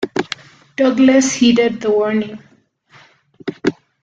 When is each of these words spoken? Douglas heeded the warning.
Douglas 0.77 1.33
heeded 1.35 1.79
the 1.79 1.91
warning. 1.91 2.39